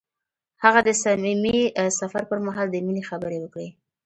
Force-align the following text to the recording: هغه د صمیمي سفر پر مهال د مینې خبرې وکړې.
هغه 0.63 0.79
د 0.87 0.89
صمیمي 1.03 1.59
سفر 1.99 2.23
پر 2.29 2.39
مهال 2.45 2.67
د 2.71 2.75
مینې 2.85 3.03
خبرې 3.09 3.37
وکړې. 3.41 3.69